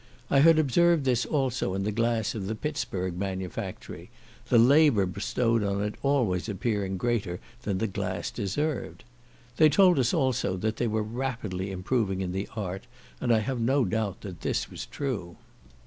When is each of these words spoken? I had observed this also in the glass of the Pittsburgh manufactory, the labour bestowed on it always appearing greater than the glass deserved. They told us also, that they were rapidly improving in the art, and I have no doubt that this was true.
I 0.31 0.39
had 0.39 0.57
observed 0.57 1.03
this 1.05 1.27
also 1.27 1.75
in 1.75 1.83
the 1.83 1.91
glass 1.91 2.33
of 2.33 2.47
the 2.47 2.55
Pittsburgh 2.55 3.15
manufactory, 3.19 4.09
the 4.49 4.57
labour 4.57 5.05
bestowed 5.05 5.63
on 5.63 5.83
it 5.83 5.93
always 6.01 6.49
appearing 6.49 6.97
greater 6.97 7.39
than 7.61 7.77
the 7.77 7.85
glass 7.85 8.31
deserved. 8.31 9.03
They 9.57 9.69
told 9.69 9.99
us 9.99 10.11
also, 10.11 10.57
that 10.57 10.77
they 10.77 10.87
were 10.87 11.03
rapidly 11.03 11.69
improving 11.69 12.19
in 12.21 12.31
the 12.31 12.49
art, 12.55 12.87
and 13.19 13.31
I 13.31 13.41
have 13.41 13.59
no 13.61 13.85
doubt 13.85 14.21
that 14.21 14.41
this 14.41 14.71
was 14.71 14.87
true. 14.87 15.35